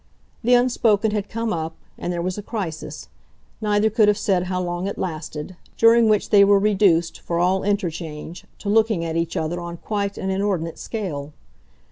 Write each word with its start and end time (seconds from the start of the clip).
The 0.43 0.55
unspoken 0.55 1.11
had 1.11 1.29
come 1.29 1.53
up, 1.53 1.75
and 1.95 2.11
there 2.11 2.23
was 2.23 2.35
a 2.35 2.41
crisis 2.41 3.07
neither 3.61 3.91
could 3.91 4.07
have 4.07 4.17
said 4.17 4.45
how 4.45 4.59
long 4.59 4.87
it 4.87 4.97
lasted 4.97 5.55
during 5.77 6.09
which 6.09 6.31
they 6.31 6.43
were 6.43 6.57
reduced, 6.57 7.19
for 7.19 7.37
all 7.37 7.61
interchange, 7.63 8.45
to 8.57 8.67
looking 8.69 9.05
at 9.05 9.15
each 9.15 9.37
other 9.37 9.59
on 9.61 9.77
quite 9.77 10.17
an 10.17 10.31
inordinate 10.31 10.79
scale. 10.79 11.33